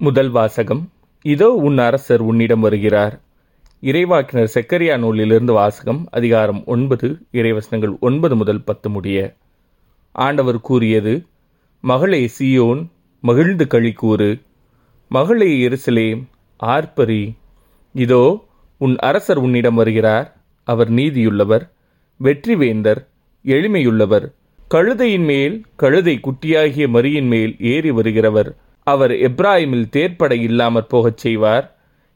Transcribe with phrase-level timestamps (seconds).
[0.00, 0.90] முதல் வாசகம்.
[1.22, 3.20] இதோ உன் அரசர் உன்னிடம் வருகிறார்.
[3.82, 9.36] இறைவாக்கினர் செக்கரியா நூலிலிருந்து வாசகம் அதிகாரம் ஒன்பது இறைவசனங்கள் ஒன்பது முதல் பத்து முடிய.
[10.12, 11.26] ஆண்டவர் கூறியது
[11.80, 12.86] மகளே சியோன்
[13.20, 14.40] மகிழ்ந்து களி கூறு.
[15.08, 16.22] மகளே எருசலேம்
[16.62, 17.34] ஆர்ப்பரி.
[17.92, 18.44] இதோ
[18.78, 20.36] உன் அரசர் உன்னிடம் வருகிறார்.
[20.64, 21.70] அவர் நீதியுள்ளவர்
[22.20, 23.06] வெற்றிவேந்தர்
[23.44, 24.26] எளிமையுள்ளவர்.
[24.68, 28.50] கழுதையின் மேல் கழுதை குட்டியாகிய மரியின் மேல் ஏறி வருகிறவர்.
[28.88, 31.66] அவர் எப்ராஹிமில் தேர்ப்படை இல்லாமற் போகச் செய்வார்.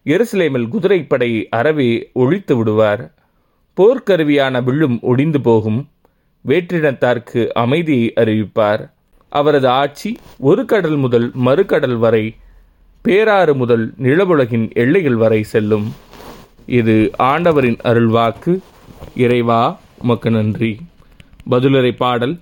[0.05, 3.03] எருசலேமில் குதிரைப்படை அறவே ஒழித்து விடுவார்.
[3.77, 5.89] போர்க்கருவியான வில்லும் ஒடிந்து போகும்.
[6.49, 8.91] வேற்றினத்தார்க்கு அமைதியை அறிவிப்பார்.
[9.29, 12.35] அவரது ஆட்சி ஒரு கடல் முதல் மறுகடல் வரை
[13.03, 15.95] பேராறு முதல் நிலவுலகின் எல்லைகள் வரை செல்லும்.
[16.67, 18.59] இது ஆண்டவரின் அருள்வாக்கு.
[19.17, 20.73] இறைவா உமக்கு நன்றி.
[21.51, 22.37] பதிலுரை பாடல்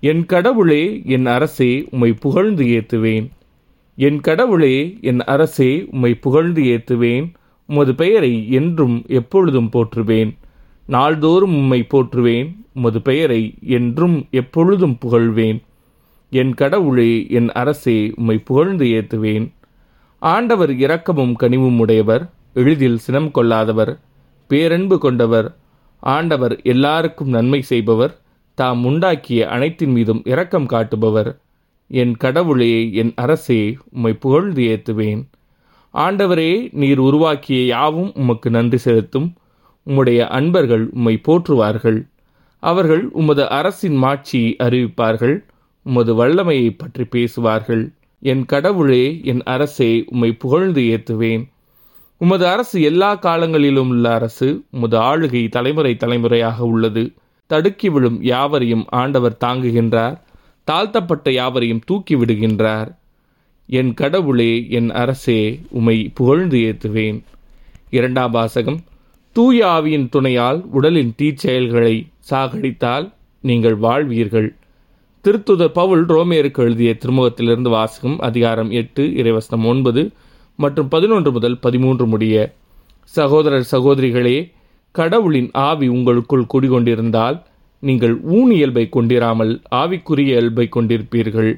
[0.00, 3.26] என் கடவுளே என் அரசே உம்மை புகழ்ந்து ஏத்துவேன்.
[3.96, 7.32] என் கடவுளே என் அரசே உம்மை புகழ்ந்து ஏற்றுவேன்.
[7.66, 10.36] உமது பெயரை என்றும் எப்பொழுதும் போற்றுவேன்.
[10.86, 12.56] நாள்தோறும் உம்மை போற்றுவேன்.
[12.74, 15.62] உமது பெயரை என்றும் எப்பொழுதும் புகழ்வேன்.
[16.30, 19.52] என் கடவுளே என் அரசே உம்மை புகழ்ந்து ஏற்றுவேன்.
[20.18, 22.30] ஆண்டவர் இரக்கமும் கனிவும் உடையவர்.
[22.54, 24.00] எளிதில் சினம் கொள்ளாதவர்.
[24.48, 25.56] பேரன்பு கொண்டவர்.
[26.00, 28.20] ஆண்டவர் எல்லாருக்கும் நன்மை செய்பவர்.
[28.54, 31.40] தாம் உண்டாக்கிய அனைத்தின் மீதும் இரக்கம் காட்டுபவர்.
[31.88, 35.26] என் கடவுளே என் அரசே உம்மை புகழ்ந்து ஏத்துவேன்.
[35.94, 39.34] ஆண்டவரே நீர் உருவாக்கிய யாவும் உமக்கு நன்றி செலுத்தும்.
[39.86, 42.06] உம்முடைய அன்பர்கள் உம்மை போற்றுவார்கள்.
[42.58, 45.44] அவர்கள் உமது அரசின் மாட்சியை அறிவிப்பார்கள்.
[45.82, 47.92] உமது வல்லமையை பற்றி பேசுவார்கள்.
[48.20, 51.48] என் கடவுளே என் அரசே உம்மை புகழ்ந்து ஏத்துவேன்.
[52.18, 57.12] உமது அரசு எல்லா காலங்களிலும் உள்ள அரசு உமது ஆளுகை தலைமுறை தலைமுறையாக உள்ளது.
[57.46, 60.20] தடுக்கி விழும் யாவரையும் ஆண்டவர் தாங்குகின்றார்.
[60.68, 62.88] தாழ்த்தப்பட்ட யாவரையும் தூக்கி விடுகின்றார்.
[63.68, 67.18] என் கடவுளே என் அரசே உமை புகழ்ந்து ஏத்துவேன்.
[67.90, 68.80] இரண்டாம் வாசகம்.
[69.36, 71.94] தூய ஆவியின் துணையால் உடலின் தீச்செயல்களை
[72.30, 73.06] சாகடித்தால்
[73.44, 74.48] நீங்கள் வாழ்வீர்கள்.
[75.24, 80.02] திருத்துதர் பவுல் ரோமேருக்கு எழுதிய திருமுகத்திலிருந்து வாசகம் அதிகாரம் எட்டு இறைவசனம் ஒன்பது
[80.58, 82.36] மற்றும் பதினொன்று முதல் பதிமூன்று முடிய
[83.16, 84.36] சகோதரர் சகோதரிகளே
[84.94, 87.38] கடவுளின் ஆவி உங்களுக்குள் குடிகொண்டிருந்தால்
[87.78, 91.52] நீங்கள் ஊன் இயல்பை கொண்டிராமல் ஆவிக்குரிய இயல்பை கொண்டிருப்பீர்கள்.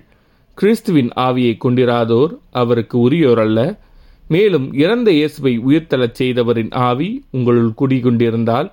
[0.55, 3.59] கிறிஸ்துவின் ஆவியை கொண்டிராதோர் அவருக்கு உரியோர் அல்ல.
[4.29, 8.73] மேலும் இறந்த இயேசுவை உயிர்த்தலச் செய்தவரின் ஆவி உங்களுள் குடிகொண்டிருந்தால்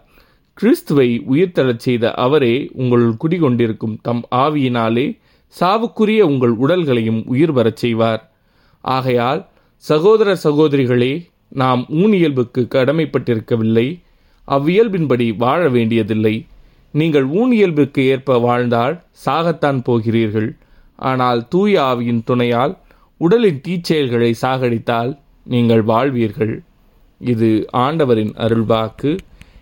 [0.53, 5.17] கிறிஸ்துவை உயிர்த்தலச் செய்த அவரே உங்களுள் குடிகொண்டிருக்கும் தம் ஆவியினாலே
[5.59, 8.31] சாவுக்குரிய உங்கள் உடல்களையும் உயிர் வரச் செய்வார்.
[8.81, 11.13] ஆகையால் சகோதர சகோதரிகளே
[11.49, 13.87] நாம் ஊனியல்புக்கு கடமைப்பட்டிருக்கவில்லை.
[14.47, 16.45] அவ்வியல்பின்படி வாழ வேண்டியதில்லை.
[16.99, 18.95] நீங்கள் ஊன் இயல்புக்கு ஏற்ப வாழ்ந்தால்
[19.25, 20.49] சாகத்தான் போகிறீர்கள்.
[20.95, 22.73] ஆனால் தூய ஆவியின் துணையால்
[23.17, 25.11] உடலின் தீச்செயல்களை சாகடித்தால்
[25.53, 26.53] நீங்கள் வாழ்வீர்கள்.
[27.21, 29.11] இது ஆண்டவரின் அருள்வாக்கு.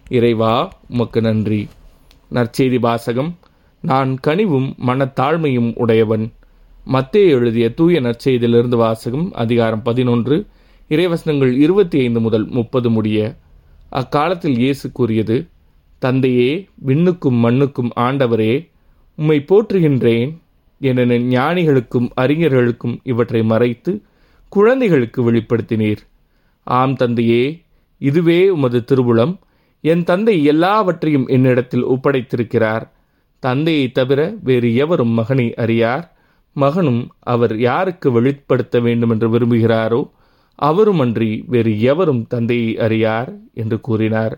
[0.09, 0.53] இறைவா
[0.89, 1.61] உமக்கு நன்றி.
[2.31, 3.31] நற்செய்தி வாசகம்.
[3.81, 6.25] நான் கனிவும் மனத்தாழ்மையும் உடையவன்.
[6.94, 10.35] மத்தே எழுதிய தூய நற்செய்தியிலிருந்து வாசகம் அதிகாரம் பதினொன்று
[10.89, 13.19] இறைவசனங்கள் இருபத்தி ஐந்து முதல் முப்பது முடிய.
[13.89, 15.38] அக்காலத்தில் இயேசு கூறியது
[16.05, 16.49] தந்தையே
[16.87, 18.53] விண்ணுக்கும் மண்ணுக்கும் ஆண்டவரே
[19.15, 20.31] உம்மை போற்றுகின்றேன்
[20.79, 23.91] என ஞானிகளுக்கும் அறிஞர்களுக்கும் இவற்றை மறைத்து
[24.53, 26.01] குழந்தைகளுக்கு வெளிப்படுத்தினீர்.
[26.63, 27.43] ஆம் தந்தையே
[28.01, 29.33] இதுவே உமது திருவுளம்.
[29.83, 32.85] என் தந்தை எல்லாவற்றையும் என்னிடத்தில் ஒப்படைத்திருக்கிறார்.
[33.43, 36.05] தந்தையை தவிர வேறு எவரும் மகனை அறியார்.
[36.55, 40.01] மகனும் அவர் யாருக்கு வெளிப்படுத்த வேண்டுமென்று விரும்புகிறாரோ
[40.59, 44.35] அவருமன்றி வேறு எவரும் தந்தையை அறியார் என்று கூறினார்.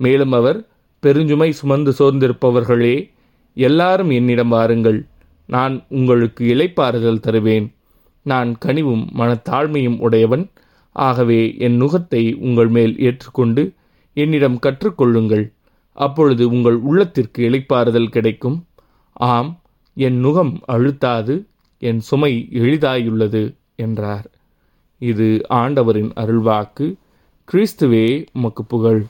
[0.00, 0.58] மேலும் அவர்
[1.02, 3.10] பெருஞ்சுமை சுமந்து சோர்ந்திருப்பவர்களே
[3.54, 5.06] எல்லாரும் என்னிடம் வாருங்கள்.
[5.46, 7.74] நான் உங்களுக்கு இலைப்பாறுதல் தருவேன்.
[8.22, 10.50] நான் கனிவும் மனத்தாழ்மையும் உடையவன்.
[10.92, 13.72] ஆகவே என் நுகத்தை உங்கள் மேல் ஏற்றுக்கொண்டு
[14.14, 15.52] என்னிடம் கற்றுக்கொள்ளுங்கள்.
[15.92, 18.66] அப்பொழுது உங்கள் உள்ளத்திற்கு இலைப்பாறுதல் கிடைக்கும்.
[19.12, 19.60] ஆம்
[19.94, 21.44] என் நுகம் அழுத்தாது
[21.78, 24.30] என் சுமை எளிதாயுள்ளது என்றார்.
[24.98, 26.94] இது ஆண்டவரின் அருள்வாக்கு.
[27.52, 29.04] கிறிஸ்துவே உமக்கு புகழ்.